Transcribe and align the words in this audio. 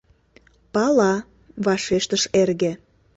—Пала,— 0.73 1.13
вашештыш 1.65 2.23
эрге. 2.41 2.71